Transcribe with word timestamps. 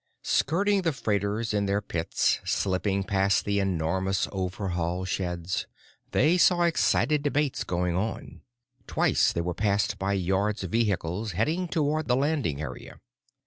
Skirting 0.23 0.81
the 0.81 0.93
freighters 0.93 1.53
in 1.53 1.67
their 1.67 1.79
pits, 1.79 2.39
slipping 2.43 3.03
past 3.03 3.45
the 3.45 3.59
enormous 3.59 4.27
overhaul 4.31 5.05
sheds, 5.05 5.67
they 6.09 6.39
saw 6.39 6.63
excited 6.63 7.21
debates 7.21 7.63
going 7.63 7.95
on. 7.95 8.41
Twice 8.87 9.31
they 9.31 9.41
were 9.41 9.53
passed 9.53 9.99
by 9.99 10.13
Yards 10.13 10.63
vehicles 10.63 11.33
heading 11.33 11.67
toward 11.67 12.07
the 12.07 12.15
landing 12.15 12.59
area. 12.59 12.99